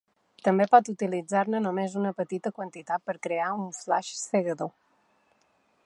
[0.45, 4.77] També pot utilitzar-ne només una petita quantitat per crear un flash cegador.